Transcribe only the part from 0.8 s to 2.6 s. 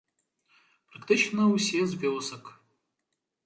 Практычна ўсе з вёсак.